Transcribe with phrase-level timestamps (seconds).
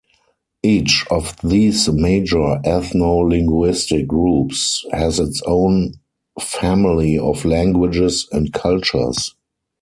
[0.63, 5.93] Each of these major ethno-linguistic groups has its own
[6.41, 9.35] family of languages and cultures.